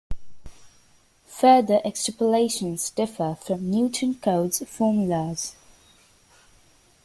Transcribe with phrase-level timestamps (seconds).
[1.27, 5.53] Further extrapolations differ from Newton Cotes formulas.